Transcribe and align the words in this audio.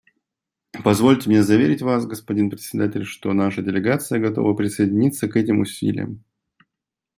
Позвольте 0.83 1.29
мне 1.29 1.43
заверить 1.43 1.83
Вас, 1.83 2.07
господин 2.07 2.49
Председатель, 2.49 3.05
что 3.05 3.33
наша 3.33 3.61
делегация 3.61 4.19
готова 4.19 4.55
присоединиться 4.55 5.27
к 5.29 5.35
этим 5.35 5.59
усилиям. 5.59 6.23